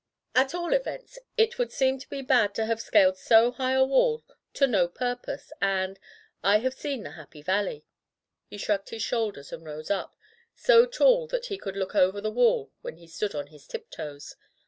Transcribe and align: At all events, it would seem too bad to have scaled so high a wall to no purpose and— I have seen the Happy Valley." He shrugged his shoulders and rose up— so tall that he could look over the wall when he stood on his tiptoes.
At 0.33 0.55
all 0.55 0.73
events, 0.73 1.19
it 1.37 1.59
would 1.59 1.71
seem 1.71 1.99
too 1.99 2.23
bad 2.23 2.55
to 2.55 2.65
have 2.65 2.81
scaled 2.81 3.17
so 3.19 3.51
high 3.51 3.73
a 3.73 3.85
wall 3.85 4.23
to 4.55 4.65
no 4.65 4.87
purpose 4.87 5.53
and— 5.61 5.99
I 6.43 6.57
have 6.57 6.73
seen 6.73 7.03
the 7.03 7.11
Happy 7.11 7.43
Valley." 7.43 7.85
He 8.47 8.57
shrugged 8.57 8.89
his 8.89 9.03
shoulders 9.03 9.51
and 9.53 9.63
rose 9.63 9.91
up— 9.91 10.15
so 10.55 10.87
tall 10.87 11.27
that 11.27 11.45
he 11.45 11.57
could 11.59 11.77
look 11.77 11.93
over 11.93 12.19
the 12.19 12.31
wall 12.31 12.71
when 12.81 12.97
he 12.97 13.05
stood 13.05 13.35
on 13.35 13.45
his 13.53 13.67
tiptoes. 13.67 14.35